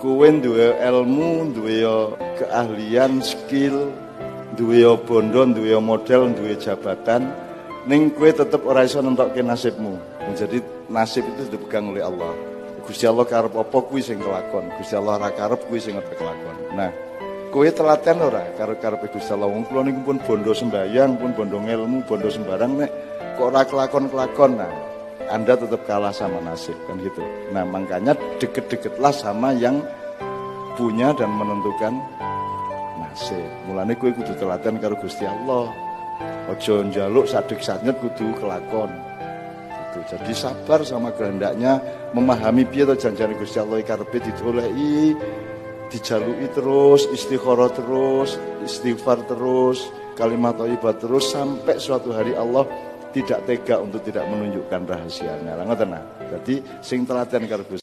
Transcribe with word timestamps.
kowe 0.00 0.28
duwe 0.40 0.80
ilmu, 0.80 1.52
duwe 1.52 1.84
keahlian, 2.40 3.20
skill, 3.20 3.92
duwe 4.56 4.80
bondo, 5.04 5.44
duwe 5.44 5.76
model, 5.76 6.32
duwe 6.32 6.56
jabatan, 6.56 7.28
ning 7.84 8.08
kowe 8.16 8.32
tetep 8.32 8.64
ora 8.64 8.88
iso 8.88 9.04
nentokke 9.04 9.44
nasibmu. 9.44 10.00
Jadi 10.32 10.64
nasib 10.88 11.28
itu 11.36 11.52
dipegang 11.52 11.92
oleh 11.92 12.00
Allah. 12.00 12.32
Gusti 12.80 13.04
Allah 13.04 13.28
karep 13.28 13.52
apa 13.54 13.78
kuwi 13.86 14.00
sing 14.00 14.18
kelakon. 14.18 14.72
Gusti 14.80 14.96
Allah 14.96 15.20
ora 15.20 15.30
karep 15.30 15.60
kuwi 15.68 15.78
sing 15.78 15.94
kelakon. 16.00 16.56
Nah, 16.72 16.90
kowe 17.52 17.68
telaten 17.68 18.18
ora 18.24 18.42
karo 18.56 18.74
karepe 18.80 19.12
Gusti 19.12 19.30
Allah. 19.36 19.52
Wong 19.52 19.68
kula 19.68 19.84
niku 19.84 20.00
pun 20.00 20.18
bondo 20.22 20.56
sembayang, 20.56 21.20
pun 21.20 21.30
bondo 21.36 21.60
ilmu, 21.60 22.08
bondo 22.08 22.28
sembarang 22.32 22.72
nek 22.80 22.90
kok 23.36 23.46
ora 23.52 23.62
kelakon-kelakon. 23.68 24.52
Nah, 24.56 24.89
anda 25.30 25.54
tetap 25.54 25.86
kalah 25.86 26.10
sama 26.10 26.42
nasib 26.42 26.74
kan 26.90 26.98
gitu. 26.98 27.22
Nah 27.54 27.62
makanya 27.62 28.18
deket-deketlah 28.42 29.14
sama 29.14 29.54
yang 29.54 29.78
punya 30.74 31.14
dan 31.14 31.30
menentukan 31.30 31.94
nasib. 32.98 33.46
Mulane 33.70 33.94
kue 33.94 34.10
kudu 34.10 34.34
telaten 34.34 34.82
karo 34.82 34.98
Gusti 34.98 35.24
Allah. 35.24 35.70
Ojo 36.50 36.82
njaluk 36.82 37.30
sadik 37.30 37.62
sanyet 37.62 37.96
kudu 38.02 38.34
kelakon. 38.36 38.90
Gitu. 39.70 40.18
Jadi 40.18 40.32
sabar 40.34 40.82
sama 40.86 41.14
kehendaknya, 41.14 41.82
memahami 42.14 42.66
piye 42.66 42.86
to 42.86 42.94
janjane 42.98 43.34
Gusti 43.38 43.58
Allah 43.58 43.82
karepe 43.82 44.22
ditolehi, 44.22 45.14
dijaluki 45.90 46.46
terus, 46.54 47.06
istikharah 47.10 47.70
terus, 47.74 48.38
istighfar 48.62 49.22
terus, 49.26 49.90
kalimat 50.14 50.54
thayyibah 50.58 50.94
terus 51.00 51.32
sampai 51.32 51.78
suatu 51.82 52.14
hari 52.14 52.36
Allah 52.38 52.66
tidak 53.10 53.46
tega 53.46 53.82
untuk 53.82 54.02
tidak 54.06 54.26
menunjukkan 54.30 54.80
rahasianya. 54.86 55.58
Lah 55.58 55.64
ngoten. 55.66 55.90
Dadi 56.30 56.62
sing 56.78 57.02
telaten 57.02 57.46
karo 57.50 57.66